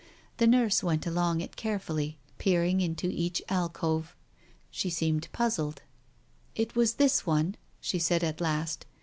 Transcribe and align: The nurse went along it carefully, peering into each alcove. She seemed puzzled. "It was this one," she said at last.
The 0.37 0.47
nurse 0.47 0.81
went 0.81 1.05
along 1.05 1.41
it 1.41 1.55
carefully, 1.55 2.17
peering 2.39 2.81
into 2.81 3.05
each 3.05 3.39
alcove. 3.49 4.15
She 4.71 4.89
seemed 4.89 5.31
puzzled. 5.31 5.83
"It 6.55 6.75
was 6.75 6.95
this 6.95 7.27
one," 7.27 7.53
she 7.79 7.99
said 7.99 8.23
at 8.23 8.41
last. 8.41 8.87